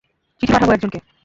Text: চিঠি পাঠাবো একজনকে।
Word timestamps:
চিঠি 0.41 0.51
পাঠাবো 0.53 0.71
একজনকে। 0.73 0.99